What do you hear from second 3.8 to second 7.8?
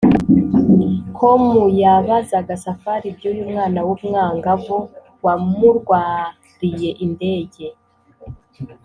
w’umwangavu wamurwariye indege